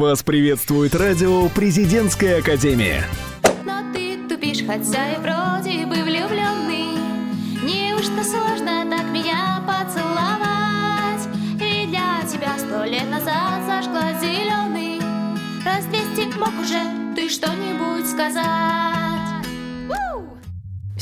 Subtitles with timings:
[0.00, 3.04] Вас приветствует радио «Президентская академия».
[3.66, 6.96] Но ты тупишь, хотя и вроде бы влюбленный
[7.62, 11.28] Неужто сложно так меня поцеловать?
[11.58, 15.02] Ведь для тебя сто лет назад зажгла зеленый
[15.66, 15.84] Раз
[16.38, 16.80] мог уже
[17.14, 18.70] ты что-нибудь сказать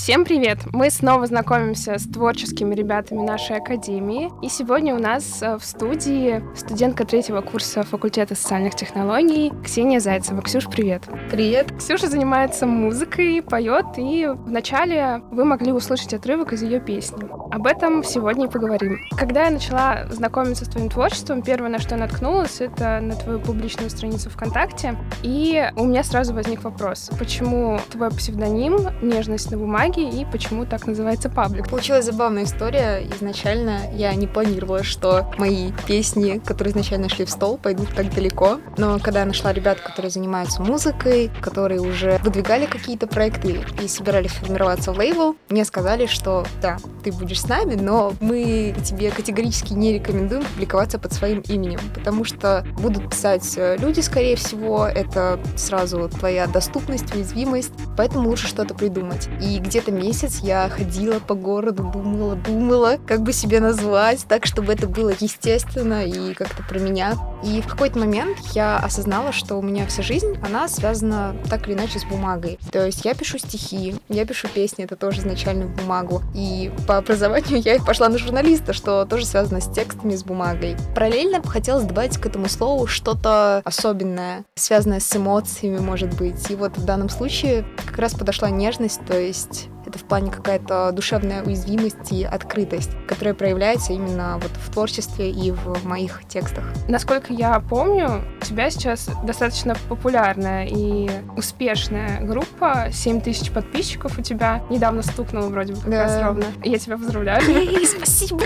[0.09, 0.61] Всем привет!
[0.73, 4.31] Мы снова знакомимся с творческими ребятами нашей академии.
[4.43, 10.41] И сегодня у нас э, в студии студентка третьего курса факультета социальных технологий Ксения Зайцева.
[10.41, 11.03] Ксюш, привет!
[11.31, 11.77] Привет!
[11.77, 17.29] Ксюша занимается музыкой, поет, и вначале вы могли услышать отрывок из ее песни.
[17.51, 19.01] Об этом сегодня и поговорим.
[19.15, 23.41] Когда я начала знакомиться с твоим творчеством, первое, на что я наткнулась, это на твою
[23.41, 24.97] публичную страницу ВКонтакте.
[25.23, 30.87] И у меня сразу возник вопрос, почему твой псевдоним «Нежность на бумаге» и почему так
[30.87, 31.69] называется паблик.
[31.69, 33.07] Получилась забавная история.
[33.17, 38.61] Изначально я не планировала, что мои песни, которые изначально шли в стол, пойдут так далеко.
[38.77, 44.33] Но когда я нашла ребят, которые занимаются музыкой, которые уже выдвигали какие-то проекты и собирались
[44.33, 49.73] формироваться в лейбл, мне сказали, что да, ты будешь с нами, но мы тебе категорически
[49.73, 55.41] не рекомендуем публиковаться под своим именем, потому что будут писать э, люди, скорее всего, это
[55.57, 59.29] сразу твоя доступность, уязвимость, поэтому лучше что-то придумать.
[59.41, 64.47] И где где-то месяц я ходила по городу, думала, думала, как бы себя назвать, так,
[64.47, 67.15] чтобы это было естественно и как-то про меня.
[67.43, 71.75] И в какой-то момент я осознала, что у меня вся жизнь, она связана так или
[71.75, 72.59] иначе с бумагой.
[72.73, 76.23] То есть я пишу стихи, я пишу песни, это тоже изначально в бумагу.
[76.35, 80.77] И по образованию я пошла на журналиста, что тоже связано с текстами, с бумагой.
[80.95, 86.51] Параллельно хотелось добавить к этому слову что-то особенное, связанное с эмоциями, может быть.
[86.51, 90.93] И вот в данном случае как раз подошла нежность, то есть это в плане какая-то
[90.93, 96.65] душевная уязвимость и открытость, которая проявляется именно вот в творчестве и в моих текстах.
[96.89, 104.63] Насколько я помню, тебя сейчас достаточно популярная и успешная группа, 7 тысяч подписчиков у тебя.
[104.71, 106.03] Недавно стукнуло вроде бы как да.
[106.05, 106.45] раз ровно.
[106.65, 107.43] Я тебя поздравляю.
[107.87, 108.41] Спасибо.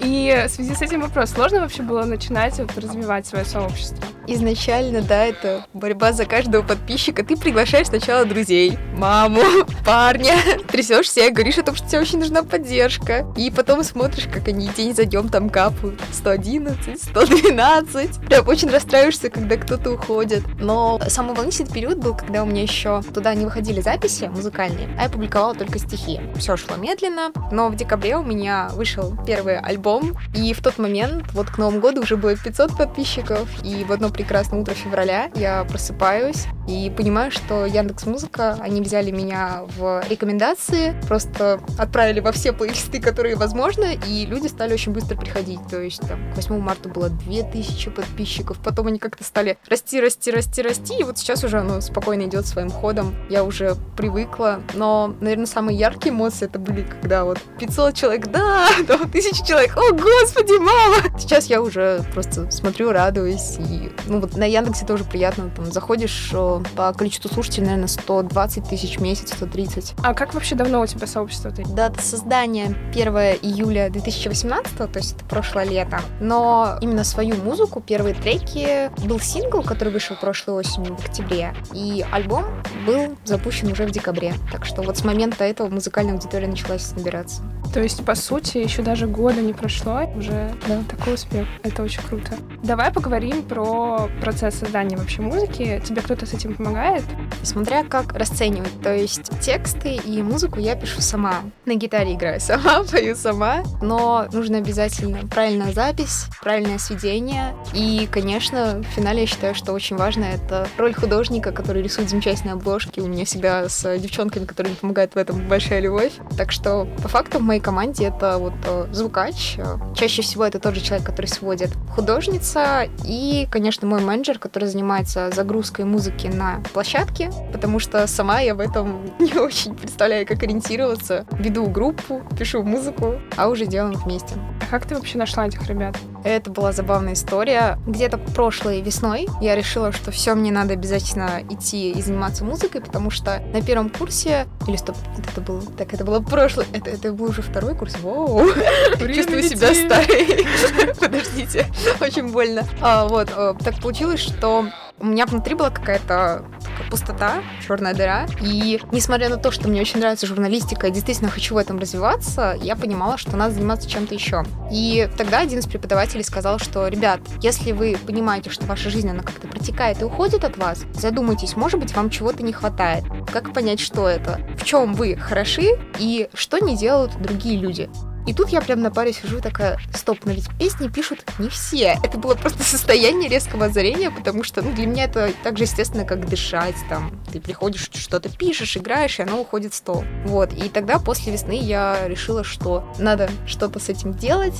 [0.00, 3.98] И в связи с этим вопрос, сложно вообще было начинать вот, развивать свое сообщество?
[4.28, 7.24] Изначально, да, это борьба за каждого подписчика.
[7.24, 9.42] Ты приглашаешь сначала друзей, маму,
[9.84, 10.36] парня,
[10.68, 13.26] трясешься и говоришь о том, что тебе очень нужна поддержка.
[13.36, 16.00] И потом смотришь, как они день за днем там капают.
[16.12, 18.26] 111, 112.
[18.26, 20.42] Прям очень расстраиваешься, когда кто-то уходит.
[20.58, 25.04] Но самый волнительный период был, когда у меня еще туда не выходили записи музыкальные, а
[25.04, 26.20] я публиковала только стихи.
[26.36, 31.24] Все шло медленно, но в декабре у меня вышел первый альбом, и в тот момент,
[31.32, 35.64] вот к Новому году уже было 500 подписчиков, и в одно прекрасное утро февраля я
[35.64, 42.52] просыпаюсь и понимаю, что Яндекс Музыка, они взяли меня в рекомендации просто отправили во все
[42.52, 45.60] плейлисты, которые возможно, и люди стали очень быстро приходить.
[45.68, 50.30] То есть там к 8 марта было 2000 подписчиков, потом они как-то стали расти, расти,
[50.30, 53.14] расти, расти, и вот сейчас уже оно спокойно идет своим ходом.
[53.28, 58.68] Я уже привыкла, но, наверное, самые яркие эмоции это были, когда вот 500 человек, да,
[58.86, 61.18] там 1000 человек, о, господи, мало!
[61.18, 66.32] Сейчас я уже просто смотрю, радуюсь, и, ну вот на Яндексе тоже приятно, там заходишь
[66.76, 69.94] по количеству слушателей, наверное, 120 тысяч в месяц, 130.
[70.02, 71.48] А как вообще давно у тебя сообщество?
[71.48, 71.74] -то?
[71.74, 73.06] Дата создания 1
[73.42, 76.00] июля 2018, то есть это прошлое лето.
[76.20, 82.04] Но именно свою музыку, первые треки, был сингл, который вышел прошлой осенью в октябре, и
[82.10, 82.44] альбом
[82.86, 84.34] был запущен уже в декабре.
[84.50, 87.42] Так что вот с момента этого музыкальная аудитория началась набираться.
[87.72, 91.46] То есть, по сути, еще даже года не прошло, уже да, такой успех.
[91.62, 92.34] Это очень круто.
[92.62, 95.82] Давай поговорим про процесс создания вообще музыки.
[95.84, 97.04] Тебе кто-то с этим помогает?
[97.42, 98.80] Смотря как расценивать.
[98.82, 101.42] То есть тексты и музыку я пишу сама.
[101.64, 103.62] На гитаре играю сама, пою сама.
[103.80, 107.54] Но нужно обязательно правильная запись, правильное сведение.
[107.74, 112.54] И, конечно, в финале я считаю, что очень важно это роль художника, который рисует замечательные
[112.54, 113.00] обложки.
[113.00, 116.12] У меня всегда с девчонками, которые мне помогают в этом, большая любовь.
[116.36, 119.56] Так что, по факту, в моей команде это вот э, звукач.
[119.94, 121.70] Чаще всего это тот же человек, который сводит.
[121.94, 128.54] Художница и, конечно, мой менеджер, который занимается загрузкой музыки на площадке, потому что сама я
[128.54, 131.26] в этом не очень представляю, как ориентироваться.
[131.32, 134.34] Веду группу, пишу музыку, а уже делаем вместе.
[134.60, 135.96] А как ты вообще нашла этих ребят?
[136.24, 137.78] Это была забавная история.
[137.86, 143.10] Где-то прошлой весной я решила, что все, мне надо обязательно идти и заниматься музыкой, потому
[143.10, 144.46] что на первом курсе...
[144.66, 145.62] Или стоп, это было...
[145.62, 146.66] Так, это было прошлое...
[146.72, 147.98] Это, это был уже второй курс.
[147.98, 148.48] Воу!
[148.98, 150.46] Чувствую себя старой.
[151.00, 151.66] Подождите.
[152.00, 152.64] Очень больно.
[152.80, 154.66] А, вот, э, так получилось, что
[155.00, 156.44] у меня внутри была какая-то
[156.90, 158.26] пустота, черная дыра.
[158.40, 162.56] И несмотря на то, что мне очень нравится журналистика, я действительно хочу в этом развиваться,
[162.62, 164.44] я понимала, что надо заниматься чем-то еще.
[164.70, 169.22] И тогда один из преподавателей сказал, что, ребят, если вы понимаете, что ваша жизнь, она
[169.22, 173.04] как-то протекает и уходит от вас, задумайтесь, может быть, вам чего-то не хватает.
[173.32, 174.40] Как понять, что это?
[174.56, 177.90] В чем вы хороши и что не делают другие люди?
[178.26, 181.98] И тут я прям на паре сижу такая, стоп, но ведь песни пишут не все.
[182.02, 186.04] Это было просто состояние резкого озарения, потому что ну, для меня это так же естественно,
[186.04, 186.76] как дышать.
[186.88, 190.04] Там, ты приходишь, что-то пишешь, играешь, и оно уходит в стол.
[190.24, 190.52] Вот.
[190.52, 194.54] И тогда после весны я решила, что надо что-то с этим делать,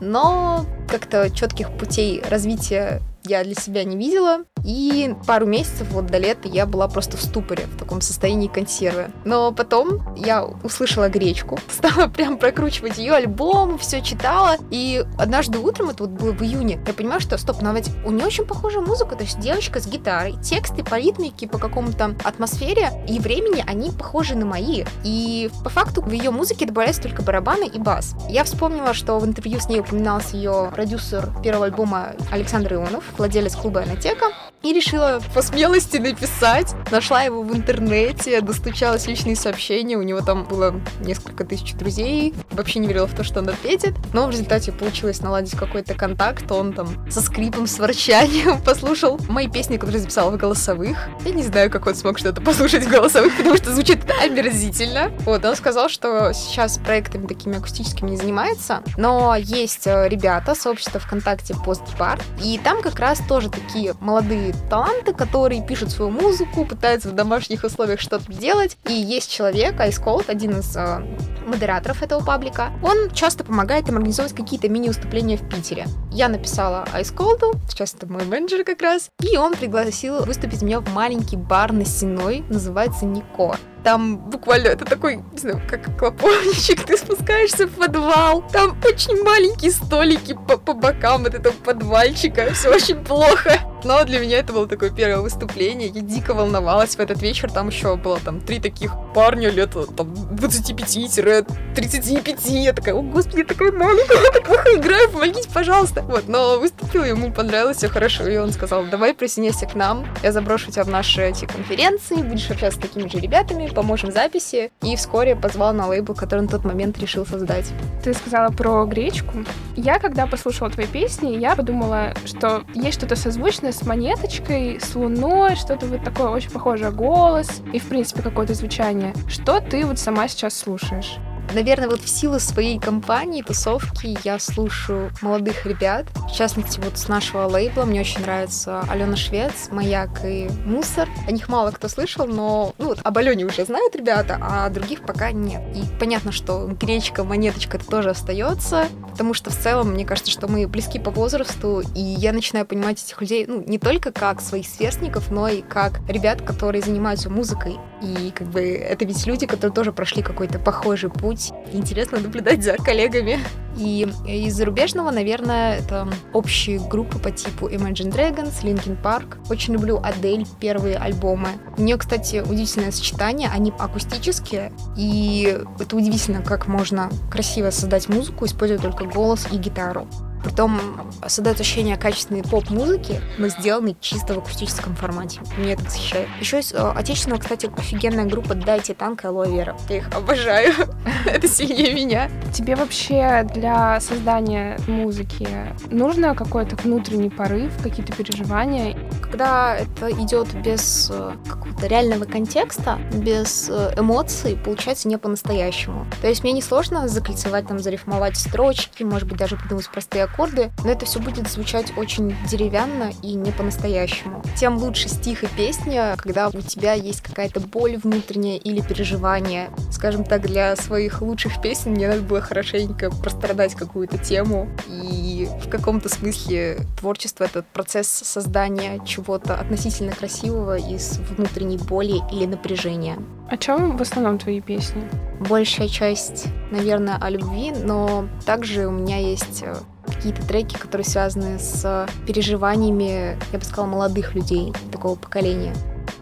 [0.00, 4.44] но как-то четких путей развития я для себя не видела.
[4.68, 9.06] И пару месяцев вот до лета я была просто в ступоре, в таком состоянии консервы.
[9.24, 14.56] Но потом я услышала гречку, стала прям прокручивать ее альбом, все читала.
[14.70, 18.10] И однажды утром, это вот было в июне, я понимаю, что стоп, но ведь у
[18.10, 22.90] нее очень похожая музыка, то есть девочка с гитарой, тексты по ритмике, по какому-то атмосфере
[23.08, 24.84] и времени, они похожи на мои.
[25.02, 28.14] И по факту в ее музыке добавляются только барабаны и бас.
[28.28, 33.56] Я вспомнила, что в интервью с ней упоминался ее продюсер первого альбома Александр Ионов, владелец
[33.56, 34.26] клуба «Анатека»,
[34.62, 36.74] и решила по смелости написать.
[36.90, 42.34] Нашла его в интернете, достучалась личные сообщения, у него там было несколько тысяч друзей.
[42.50, 43.94] Вообще не верила в то, что он ответит.
[44.12, 46.50] Но в результате получилось наладить какой-то контакт.
[46.50, 50.98] Он там со скрипом, с ворчанием послушал мои песни, которые записала в голосовых.
[51.24, 55.10] Я не знаю, как он смог что-то послушать в голосовых, потому что звучит омерзительно.
[55.24, 61.00] Вот, он сказал, что сейчас проектами такими акустическими не занимается, но есть э, ребята, сообщество
[61.00, 67.08] ВКонтакте Постбар, и там как раз тоже такие молодые таланты, которые пишут свою музыку, пытаются
[67.08, 68.76] в домашних условиях что-то делать.
[68.88, 71.02] И есть человек, Cold, один из э,
[71.46, 72.70] модераторов этого паблика.
[72.82, 75.86] Он часто помогает им организовывать какие-то мини-выступления в Питере.
[76.12, 80.88] Я написала Cold, сейчас это мой менеджер как раз, и он пригласил выступить меня в
[80.92, 83.56] маленький бар на Сеной, называется Нико.
[83.88, 88.44] Там буквально это такой, не знаю, как клоповничек, ты спускаешься в подвал.
[88.52, 92.52] Там очень маленькие столики по, по бокам от этого подвальчика.
[92.52, 93.60] Все очень плохо.
[93.84, 95.88] Но для меня это было такое первое выступление.
[95.88, 97.50] Я дико волновалась в этот вечер.
[97.50, 102.48] Там еще было там три таких парня лет там 25-35.
[102.48, 106.02] Я такая, о господи, я такая маленькая, я так плохо играю, помогите, пожалуйста.
[106.02, 108.28] Вот, но выступила, ему понравилось, все хорошо.
[108.28, 110.06] И он сказал, давай присоединяйся к нам.
[110.22, 114.70] Я заброшу тебя в наши эти конференции, будешь общаться с такими же ребятами, поможем записи.
[114.82, 117.66] И вскоре позвал на лейбл, который на тот момент решил создать.
[118.02, 119.44] Ты сказала про гречку.
[119.76, 125.56] Я, когда послушала твои песни, я подумала, что есть что-то созвучное с монеточкой, с луной,
[125.56, 129.07] что-то вот такое очень похожее голос и, в принципе, какое-то звучание.
[129.28, 131.18] Что ты вот сама сейчас слушаешь?
[131.54, 136.06] Наверное, вот в силу своей компании, тусовки, я слушаю молодых ребят.
[136.14, 141.08] В частности, вот с нашего лейбла мне очень нравится Алена Швец, Маяк и Мусор.
[141.26, 145.02] О них мало кто слышал, но ну, вот об Алене уже знают ребята, а других
[145.02, 145.62] пока нет.
[145.74, 148.88] И понятно, что гречка, монеточка тоже остается,
[149.18, 153.02] потому что в целом, мне кажется, что мы близки по возрасту, и я начинаю понимать
[153.02, 157.78] этих людей, ну, не только как своих сверстников, но и как ребят, которые занимаются музыкой.
[158.00, 161.50] И как бы это ведь люди, которые тоже прошли какой-то похожий путь.
[161.72, 163.40] Интересно наблюдать за коллегами.
[163.78, 169.38] И из зарубежного, наверное, это общие группы по типу Imagine Dragons, Linkin Park.
[169.50, 171.48] Очень люблю Адель, первые альбомы.
[171.76, 173.48] У нее, кстати, удивительное сочетание.
[173.48, 180.08] Они акустические, и это удивительно, как можно красиво создать музыку, используя только голос и гитару.
[180.48, 180.80] Притом
[181.26, 185.40] создает ощущение качественной поп-музыки, но сделанной чисто в акустическом формате.
[185.58, 186.26] Мне это восхищает.
[186.40, 189.76] Еще есть э, отечественная, кстати, офигенная группа «Дайте танк» и «Алоэ Вера».
[189.90, 190.72] Я их обожаю.
[191.26, 192.30] это сильнее меня.
[192.54, 195.46] Тебе вообще для создания музыки
[195.90, 198.96] нужно какой-то внутренний порыв, какие-то переживания?
[199.22, 206.06] Когда это идет без э, какого-то реального контекста, без э, эмоций, получается не по-настоящему.
[206.22, 210.37] То есть мне не сложно закольцевать, там, зарифмовать строчки, может быть, даже придумать простые аккорды,
[210.84, 214.42] но это все будет звучать очень деревянно и не по-настоящему.
[214.56, 219.70] Тем лучше стих и песня, когда у тебя есть какая-то боль внутренняя или переживание.
[219.90, 224.68] Скажем так, для своих лучших песен мне надо было хорошенько прострадать какую-то тему.
[224.88, 232.46] И в каком-то смысле творчество— это процесс создания чего-то относительно красивого из внутренней боли или
[232.46, 233.18] напряжения.
[233.50, 235.02] О чем в основном твои песни?
[235.48, 239.74] Большая часть, наверное, о любви, но также у меня есть э,
[240.08, 245.74] какие-то треки, которые связаны с переживаниями, я бы сказала, молодых людей такого поколения.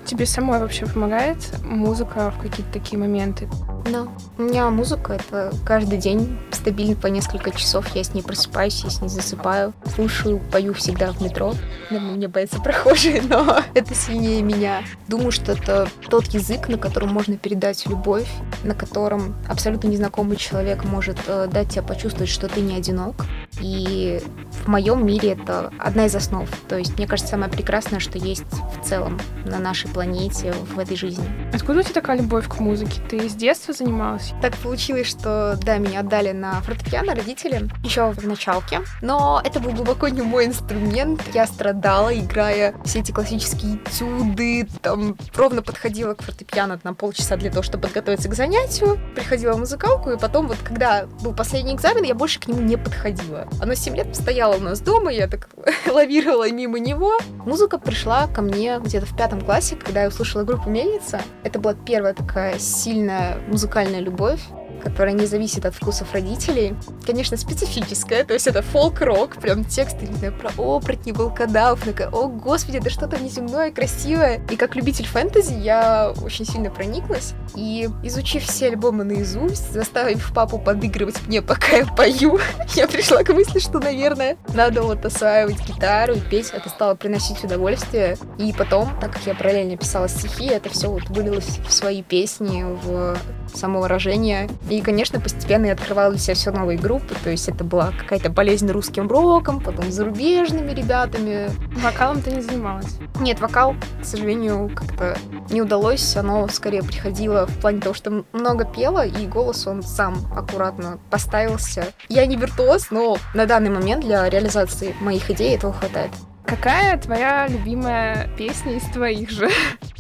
[0.07, 3.49] Тебе самой вообще помогает музыка в какие-то такие моменты?
[3.91, 4.07] Да.
[4.39, 7.89] У меня музыка— это каждый день стабильно по несколько часов.
[7.95, 9.73] Я с ней просыпаюсь, я с ней засыпаю.
[9.95, 11.55] Слушаю, пою всегда в метро.
[11.91, 14.83] Наверное, мне боятся прохожие, но это сильнее меня.
[15.09, 18.29] Думаю, что это тот язык, на котором можно передать любовь,
[18.65, 23.15] на котором абсолютно незнакомый человек может э, дать тебе почувствовать, что ты не одинок.
[23.61, 24.21] И
[24.65, 26.49] в моем мире это одна из основ.
[26.69, 28.45] То есть, мне кажется, самое прекрасное, что есть
[28.81, 31.25] в целом на нашей планете, в этой жизни.
[31.55, 33.01] Откуда у тебя такая любовь к музыке?
[33.09, 34.35] Ты с детства занималась?
[34.43, 39.73] Так получилось, что, да, меня отдали на фортепиано родители еще в началке, но это был
[39.73, 41.23] глубоко не мой инструмент.
[41.33, 47.49] Я страдала, играя все эти классические этюды, там ровно подходила к фортепиано на полчаса для
[47.49, 52.05] того, чтобы подготовиться к занятию, приходила в музыкалку, и потом вот, когда был последний экзамен,
[52.05, 53.49] я больше к нему не подходила.
[53.63, 55.49] Оно 7 лет стояло у нас дома, я так
[55.91, 57.19] лавировала мимо него.
[57.47, 61.21] Музыка пришла ко мне где-то в пятом классе, когда я услышала группу «Мельница».
[61.45, 64.41] Это была первая такая сильная музыкальная любовь
[64.87, 66.77] которая не зависит от вкусов родителей.
[67.05, 72.29] Конечно, специфическая, то есть это фолк-рок, прям тексты, не знаю, про оборотни, волкодав, такая, о
[72.29, 74.41] господи, это что-то неземное, красивое.
[74.49, 77.35] И как любитель фэнтези я очень сильно прониклась.
[77.57, 82.39] И изучив все альбомы наизусть, заставив папу подыгрывать мне, пока я пою,
[82.75, 86.51] я пришла к мысли, что, наверное, надо вот осваивать гитару и петь.
[86.53, 88.17] Это стало приносить удовольствие.
[88.39, 92.65] И потом, так как я параллельно писала стихи, это все вот вылилось в свои песни,
[92.65, 93.17] в
[93.53, 94.49] самовыражение.
[94.71, 98.31] И, конечно, постепенно я открывала для себя все новые группы, то есть это была какая-то
[98.31, 101.51] болезнь русским роком, потом зарубежными ребятами.
[101.81, 102.99] Вокалом ты не занималась?
[103.21, 105.17] Нет, вокал, к сожалению, как-то
[105.51, 110.17] не удалось, оно скорее приходило в плане того, что много пела, и голос он сам
[110.35, 111.87] аккуратно поставился.
[112.09, 116.11] Я не виртуоз, но на данный момент для реализации моих идей этого хватает.
[116.47, 119.51] Какая твоя любимая песня из твоих же?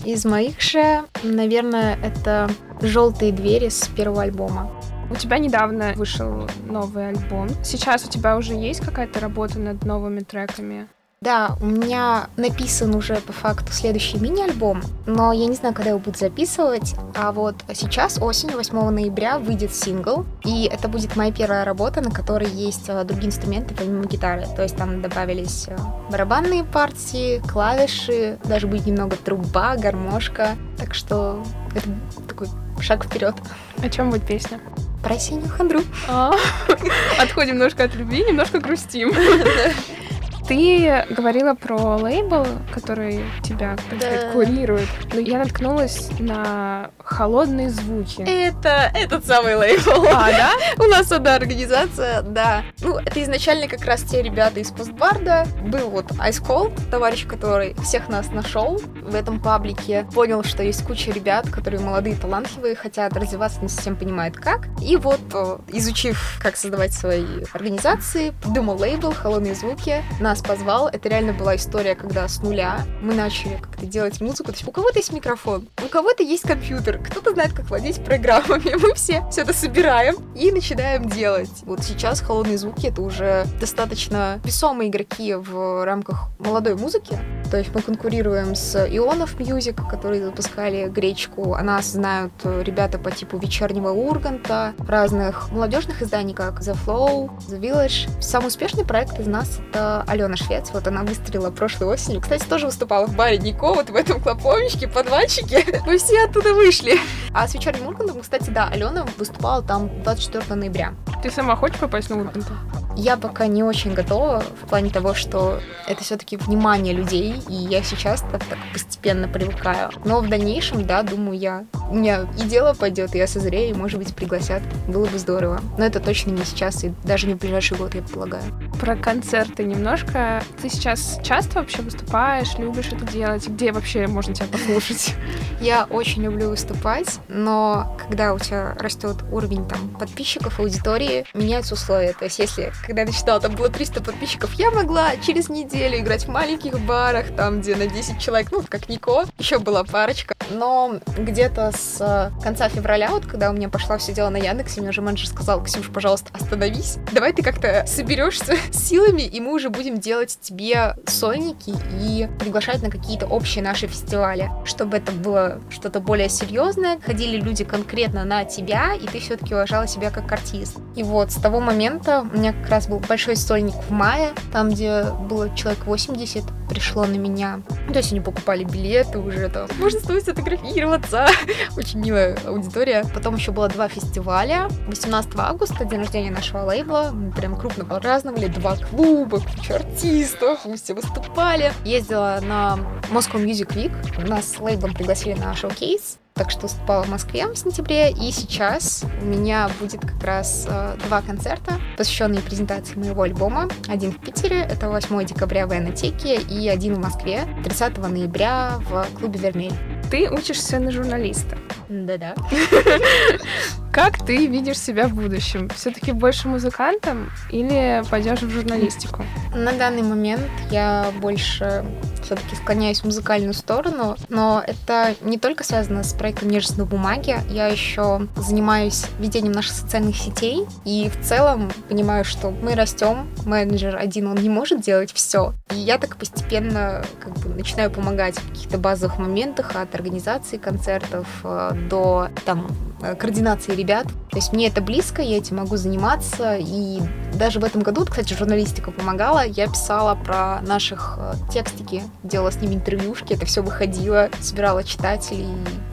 [0.04, 2.48] Из моих же, наверное, это
[2.80, 4.70] «Желтые двери» с первого альбома.
[5.10, 7.48] У тебя недавно вышел новый альбом.
[7.64, 10.86] Сейчас у тебя уже есть какая-то работа над новыми треками?
[11.26, 15.98] Да, у меня написан уже по факту следующий мини-альбом, но я не знаю, когда его
[15.98, 16.94] буду записывать.
[17.16, 22.12] А вот сейчас, осенью, 8 ноября, выйдет сингл, и это будет моя первая работа, на
[22.12, 24.46] которой есть э, другие инструменты помимо гитары.
[24.54, 25.76] То есть там добавились э,
[26.12, 30.50] барабанные партии, клавиши, даже будет немного труба, гармошка.
[30.78, 31.42] Так что
[31.74, 31.88] это
[32.28, 32.46] такой
[32.80, 33.34] шаг вперед.
[33.82, 34.60] О чем будет песня?
[35.02, 35.80] Про синюю хандру.
[36.08, 36.32] А,
[37.18, 39.12] отходим немножко от любви, немножко грустим.
[40.48, 44.32] Ты говорила про лейбл, который тебя, так сказать, Да.
[44.32, 44.88] курирует.
[45.12, 48.22] Но я наткнулась на холодные звуки.
[48.22, 50.06] Это этот самый лейбл.
[50.08, 50.50] А, да?
[50.78, 52.62] У нас одна организация, да.
[52.80, 55.46] Ну, это изначально как раз те ребята из постбарда.
[55.62, 60.06] Был вот Ice Cold, товарищ, который всех нас нашел в этом паблике.
[60.14, 64.66] Понял, что есть куча ребят, которые молодые, талантливые, хотят развиваться, не совсем понимают как.
[64.80, 70.88] И вот, э, изучив, как создавать свои организации, придумал лейбл «Холодные звуки», нас позвал.
[70.88, 74.44] Это реально была история, когда с нуля мы начали как-то делать музыку.
[74.44, 78.74] То есть у кого-то есть микрофон, у кого-то есть компьютер, кто-то знает, как владеть программами.
[78.86, 81.50] Мы все все это собираем и начинаем делать.
[81.64, 87.18] Вот сейчас холодные звуки это уже достаточно весомые игроки в рамках молодой музыки.
[87.50, 91.54] То есть мы конкурируем с Ионов Music, которые запускали гречку.
[91.54, 97.30] О нас знают э, ребята по типу Вечернего Урганта, разных молодежных изданий, как The Flow,
[97.48, 98.08] The Village.
[98.20, 100.70] Самый успешный проект из нас это Алена Швец.
[100.72, 102.20] Вот она выстрелила прошлой осенью.
[102.20, 105.64] Кстати, тоже выступала в баре Нико, вот в этом клоповничке, подвальчике.
[105.86, 106.98] Мы все оттуда вышли.
[107.32, 110.94] А с Вечерним Ургантом, кстати, да, Алена выступала там 24 ноября.
[111.22, 112.54] Ты сама хочешь попасть на Урганта?
[112.96, 117.82] Я пока не очень готова в плане того, что это все-таки внимание людей, и я
[117.82, 119.90] сейчас так, так постепенно привыкаю.
[120.04, 123.78] Но в дальнейшем, да, думаю, я у меня и дело пойдет, и я созрею, и,
[123.78, 124.62] может быть, пригласят.
[124.88, 125.60] Было бы здорово.
[125.78, 128.42] Но это точно не сейчас, и даже не в ближайший год, я полагаю.
[128.80, 130.42] Про концерты немножко.
[130.60, 133.46] Ты сейчас часто вообще выступаешь, любишь это делать?
[133.46, 135.14] Где вообще можно тебя послушать?
[135.60, 142.12] Я очень люблю выступать, но когда у тебя растет уровень там подписчиков, аудитории, меняются условия.
[142.12, 146.24] То есть если, когда я начинала, там было 300 подписчиков, я могла через неделю играть
[146.24, 150.34] в маленьких барах, там, где на 10 человек, ну, как Нико, еще была парочка.
[150.50, 154.80] Но где-то с э, конца февраля, вот когда у меня пошла все дело на Яндексе,
[154.80, 159.52] мне уже менеджер сказал, Ксюш, пожалуйста, остановись, давай ты как-то соберешься с силами, и мы
[159.52, 165.60] уже будем делать тебе сольники и приглашать на какие-то общие наши фестивали, чтобы это было
[165.70, 170.76] что-то более серьезное, ходили люди конкретно на тебя, и ты все-таки уважала себя как артист.
[170.94, 174.70] И вот с того момента у меня как раз был большой сольник в мае, там,
[174.70, 177.60] где было человек 80, пришло на меня.
[177.86, 179.68] Ну, то есть они покупали билеты уже там.
[179.78, 181.26] Можно с тобой сфотографироваться.
[181.76, 183.04] Очень милая аудитория.
[183.14, 184.68] Потом еще было два фестиваля.
[184.88, 187.10] 18 августа, день рождения нашего лейбла.
[187.12, 188.48] Мы прям крупно праздновали.
[188.48, 190.60] Два клуба, куча артистов.
[190.64, 191.72] Мы все выступали.
[191.84, 192.78] Ездила на
[193.10, 194.28] Moscow Music Week.
[194.28, 199.04] Нас с лейблом пригласили на шоу-кейс так что выступала в Москве в сентябре, и сейчас
[199.22, 203.68] у меня будет как раз э, два концерта, посвященные презентации моего альбома.
[203.88, 209.06] Один в Питере, это 8 декабря в Энотеке, и один в Москве 30 ноября в
[209.18, 209.72] клубе «Вермель».
[210.10, 211.56] Ты учишься на журналиста.
[211.88, 212.34] Да-да.
[213.92, 215.70] Как ты видишь себя в будущем?
[215.70, 219.24] Все-таки больше музыкантом или пойдешь в журналистику?
[219.54, 221.84] На данный момент я больше
[222.26, 227.38] все-таки склоняюсь в музыкальную сторону, но это не только связано с проектом «Нежность на бумаге»,
[227.48, 233.96] я еще занимаюсь ведением наших социальных сетей, и в целом понимаю, что мы растем, менеджер
[233.96, 238.48] один, он не может делать все, и я так постепенно как бы начинаю помогать в
[238.50, 242.66] каких-то базовых моментах от организации концертов э, до там
[243.02, 244.06] Э, координации ребят.
[244.36, 246.58] То есть мне это близко, я этим могу заниматься.
[246.58, 247.00] И
[247.32, 249.46] даже в этом году, кстати, журналистика помогала.
[249.46, 255.48] Я писала про наших э, текстики, делала с ними интервьюшки, это все выходило, собирала читателей,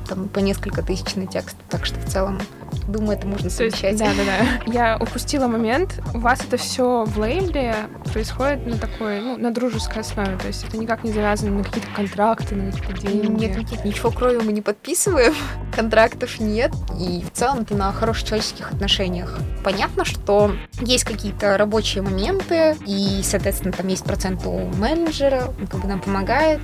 [0.10, 1.56] там по несколько тысяч на текст.
[1.70, 2.42] Так что в целом
[2.88, 3.98] Думаю, это можно совмещать.
[3.98, 4.64] Да, да, да.
[4.72, 6.02] Я упустила момент.
[6.14, 7.76] У вас это все в лейбле
[8.12, 10.38] происходит на такой, ну, на дружеской основе.
[10.38, 13.46] То есть это никак не завязано на какие-то контракты, на какие-то деньги.
[13.46, 15.34] Нет, нет, ничего кроме мы не подписываем.
[15.76, 16.72] Контрактов нет.
[17.00, 19.40] И в целом это на хороших человеческих отношениях.
[19.64, 20.52] Понятно, что
[20.82, 26.02] есть какие-то рабочие моменты, и, соответственно, там есть процент у менеджера, он как бы нам
[26.02, 26.60] помогает,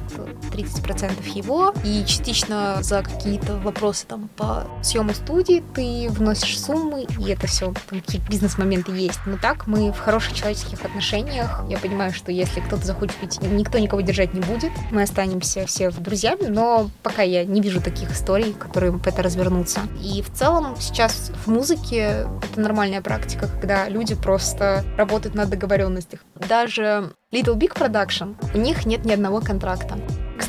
[0.51, 7.29] 30% его, и частично за какие-то вопросы там по съему студии ты вносишь суммы, и
[7.29, 9.19] это все, там какие-то бизнес-моменты есть.
[9.25, 11.63] Но так мы в хороших человеческих отношениях.
[11.69, 14.71] Я понимаю, что если кто-то захочет пить, никто никого держать не будет.
[14.91, 19.81] Мы останемся все друзьями, но пока я не вижу таких историй, которые по это развернутся.
[20.01, 26.19] И в целом сейчас в музыке это нормальная практика, когда люди просто работают на договоренностях.
[26.35, 29.97] Даже Little Big Production, у них нет ни одного контракта.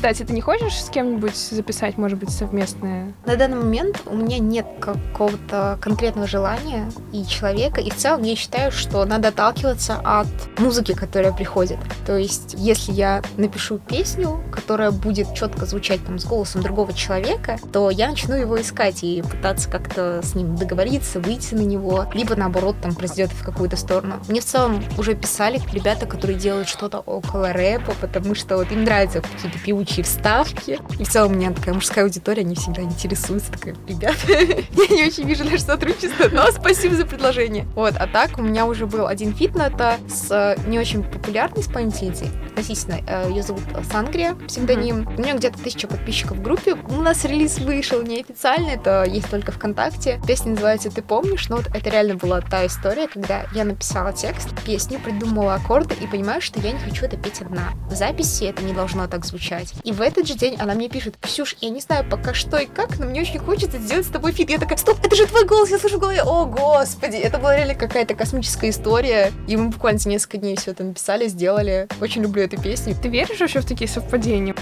[0.01, 3.13] Кстати, ты не хочешь с кем-нибудь записать, может быть, совместное?
[3.27, 8.35] На данный момент у меня нет какого-то конкретного желания и человека, и в целом я
[8.35, 10.25] считаю, что надо отталкиваться от
[10.57, 11.77] музыки, которая приходит.
[12.07, 17.59] То есть, если я напишу песню, которая будет четко звучать там с голосом другого человека,
[17.71, 22.35] то я начну его искать и пытаться как-то с ним договориться, выйти на него, либо
[22.35, 24.15] наоборот там произойдет в какую-то сторону.
[24.27, 28.83] Мне в целом уже писали ребята, которые делают что-то около рэпа, потому что вот им
[28.83, 30.79] нравятся какие-то певучие общие вставки.
[30.99, 33.51] И в целом у меня такая мужская аудитория, они всегда интересуются.
[33.51, 37.65] Такая, ребят, я не очень вижу наше сотрудничество, но спасибо за предложение.
[37.75, 41.03] Вот, а так у меня уже был один feat на это с э, не очень
[41.03, 42.29] популярной исполнительницей.
[42.51, 45.07] Относительно, э, ее зовут Сангрия, псевдоним.
[45.17, 46.75] У нее где-то тысяча подписчиков в группе.
[46.75, 50.21] У нас релиз вышел неофициально, это есть только ВКонтакте.
[50.25, 54.49] Песня называется «Ты помнишь?», но вот это реально была та история, когда я написала текст,
[54.65, 57.73] песню, придумала аккорды и понимаю, что я не хочу это петь одна.
[57.89, 59.73] В записи это не должно так звучать.
[59.83, 62.65] И в этот же день она мне пишет, Ксюш, я не знаю пока что и
[62.65, 64.49] как, но мне очень хочется сделать с тобой feat.
[64.49, 66.21] Я такая, стоп, это же твой голос, я слышу в голове.
[66.23, 69.31] О, господи, это была реально какая-то космическая история.
[69.47, 71.87] И мы буквально за несколько дней все это написали, сделали.
[71.99, 72.95] Очень люблю эту песню.
[73.01, 74.55] Ты веришь вообще в такие совпадения?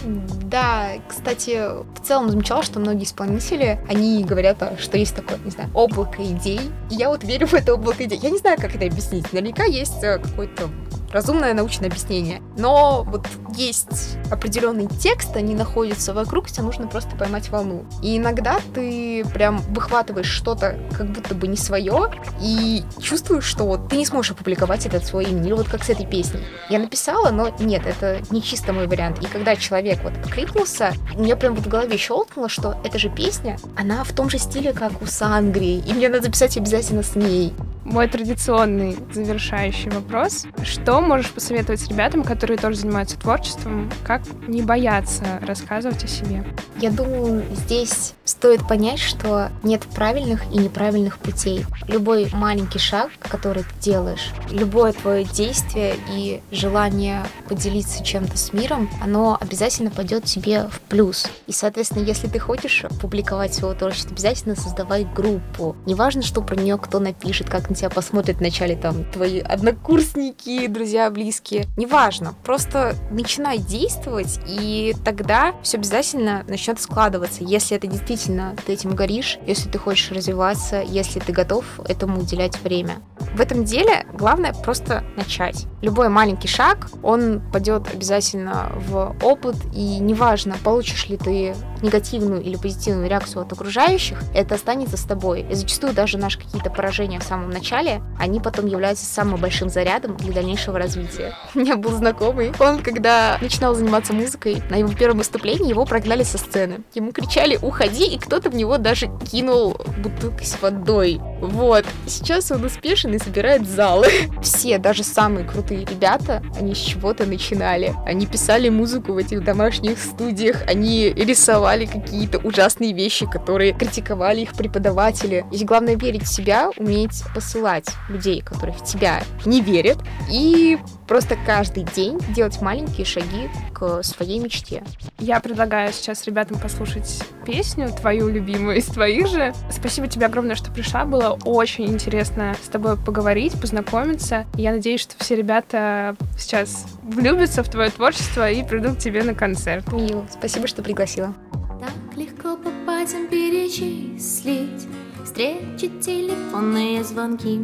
[0.44, 1.60] Да, кстати,
[2.00, 6.62] в целом замечала, что многие исполнители, они говорят, что есть такое, не знаю, облако идей.
[6.90, 8.20] И я вот верю в это облако идей.
[8.22, 9.32] Я не знаю, как это объяснить.
[9.34, 10.70] Наверняка есть э, какой-то
[11.12, 12.41] разумное научное объяснение.
[12.58, 17.86] Но вот есть определенный текст, они находятся вокруг, тебе нужно просто поймать волну.
[18.02, 23.89] И иногда ты прям выхватываешь что-то как будто бы не свое и чувствуешь, что вот
[23.89, 25.19] ты не сможешь опубликовать это от своего.
[25.19, 26.41] Или вот как с этой песней.
[26.69, 29.22] Я написала, но нет, это не чисто мой вариант.
[29.22, 34.04] И когда человек вот откликнулся, мне прям в голове щелкнуло, что эта же песня, она
[34.04, 37.54] в том же стиле, как у Сангри, и мне надо записать обязательно с ней.
[37.91, 40.45] Мой традиционный завершающий вопрос.
[40.62, 46.45] Что можешь посоветовать ребятам, которые тоже занимаются творчеством, как не бояться рассказывать о себе?
[46.80, 51.65] Я думаю, здесь стоит понять, что нет правильных и неправильных путей.
[51.88, 58.88] Любой маленький шаг, который ты делаешь, любое твое действие и желание поделиться чем-то с миром,
[59.02, 61.28] оно обязательно пойдет тебе в плюс.
[61.47, 65.75] И, соответственно, если ты хочешь публиковать свое творчество, обязательно создавай группу.
[65.88, 71.65] Неважно, что про нее кто напишет, как тебя посмотрят вначале там твои однокурсники, друзья, близкие.
[71.78, 78.96] Неважно, просто начинай действовать, и тогда все обязательно начнет складываться, если это действительно ты этим
[78.96, 83.02] горишь, если ты хочешь развиваться, если ты готов этому уделять время.
[83.36, 85.65] В этом деле главное просто начать.
[85.82, 92.58] Любой маленький шаг, он пойдет обязательно в опыт, и неважно, получишь ли ты негативную или
[92.58, 95.46] позитивную реакцию от окружающих, это останется с тобой.
[95.50, 100.18] И зачастую даже наши какие-то поражения в самом начале, они потом являются самым большим зарядом
[100.18, 101.34] для дальнейшего развития.
[101.56, 106.24] У меня был знакомый, он когда начинал заниматься музыкой, на его первом выступлении его прогнали
[106.24, 106.82] со сцены.
[106.94, 111.22] Ему кричали «Уходи!» и кто-то в него даже кинул бутылкой с водой.
[111.41, 111.86] Вот.
[112.08, 114.08] Сейчас он успешен и собирает залы.
[114.41, 117.93] Все, даже самые крутые ребята, они с чего-то начинали.
[118.06, 124.54] Они писали музыку в этих домашних студиях, они рисовали какие-то ужасные вещи, которые критиковали их
[124.54, 125.45] преподаватели.
[125.49, 129.97] Здесь главное верить в себя, уметь посылать людей, которые в тебя не верят,
[130.32, 134.84] и просто каждый день делать маленькие шаги к своей мечте.
[135.17, 139.54] Я предлагаю сейчас ребятам послушать песню, твою любимую из твоих же.
[139.71, 141.06] Спасибо тебе огромное, что пришла.
[141.06, 144.46] Было очень интересно с тобой поговорить, познакомиться.
[144.56, 149.34] Я надеюсь, что все ребята сейчас влюбятся в твое творчество и придут к тебе на
[149.34, 149.92] концерт.
[149.92, 151.34] Мил, спасибо, что пригласила.
[151.80, 154.88] Так легко по пальцам перечислить
[155.24, 157.62] Встречи, телефонные звонки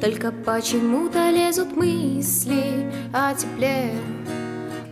[0.00, 3.92] Только почему-то лезут мысли о тепле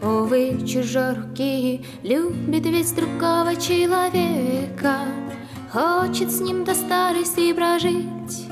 [0.01, 5.01] Увы, чужой руки любит ведь другого человека
[5.71, 8.49] Хочет с ним до старости прожить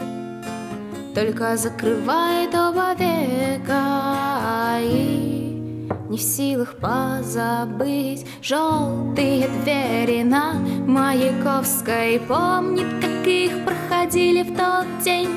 [1.14, 4.78] Только закрывает оба века.
[4.82, 10.52] И не в силах позабыть Желтые двери на
[10.86, 15.30] Маяковской Помнит, как их проходили в тот день.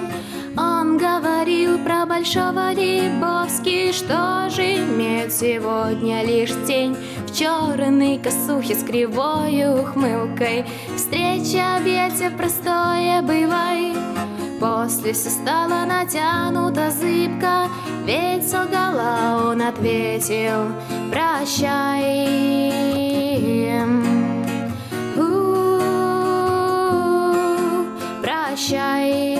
[0.57, 6.97] Он говорил про Большого Лебовски, что же имеет сегодня лишь тень
[7.39, 13.95] В черной косухе с кривой ухмылкой Встреча, объятия простое бывай
[14.59, 17.69] После все стало натянуто зыбко.
[18.03, 20.73] Ведь солгала он ответил
[21.09, 22.73] Прощай
[25.15, 25.85] У-у-у,
[28.21, 29.39] Прощай